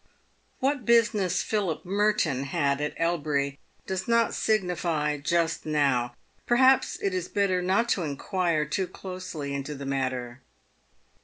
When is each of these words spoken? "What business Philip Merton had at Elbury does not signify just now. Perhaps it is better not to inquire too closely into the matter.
"What 0.57 0.83
business 0.83 1.43
Philip 1.43 1.85
Merton 1.85 2.45
had 2.45 2.81
at 2.81 2.95
Elbury 2.97 3.59
does 3.85 4.07
not 4.07 4.33
signify 4.33 5.19
just 5.19 5.63
now. 5.63 6.15
Perhaps 6.47 6.97
it 7.03 7.13
is 7.13 7.27
better 7.27 7.61
not 7.61 7.87
to 7.89 8.01
inquire 8.01 8.65
too 8.65 8.87
closely 8.87 9.53
into 9.53 9.75
the 9.75 9.85
matter. 9.85 10.41